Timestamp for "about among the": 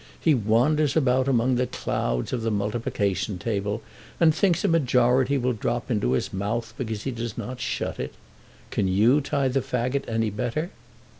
0.97-1.67